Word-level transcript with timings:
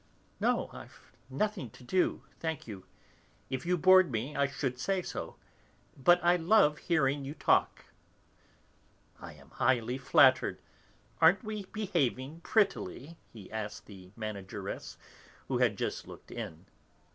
"No, 0.39 0.71
I've 0.73 1.13
nothing 1.29 1.69
to 1.69 1.83
do, 1.83 2.23
thank 2.39 2.67
you. 2.67 2.87
If 3.51 3.67
you 3.67 3.77
bored 3.77 4.09
me 4.11 4.35
I 4.35 4.47
should 4.47 4.79
say 4.79 5.03
so. 5.03 5.35
But 5.95 6.19
I 6.23 6.37
love 6.37 6.79
hearing 6.79 7.23
you 7.23 7.35
talk." 7.35 7.85
"I 9.19 9.33
am 9.33 9.51
highly 9.51 9.99
flattered.... 9.99 10.59
Aren't 11.21 11.43
we 11.43 11.65
behaving 11.65 12.39
prettily?" 12.41 13.19
he 13.31 13.51
asked 13.51 13.85
the 13.85 14.09
'manageress,' 14.15 14.97
who 15.47 15.59
had 15.59 15.77
just 15.77 16.07
looked 16.07 16.31
in. 16.31 16.65